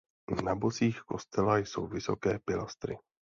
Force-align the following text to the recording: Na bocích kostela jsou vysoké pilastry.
Na 0.43 0.55
bocích 0.55 1.01
kostela 1.01 1.57
jsou 1.57 1.87
vysoké 1.87 2.39
pilastry. 2.39 2.97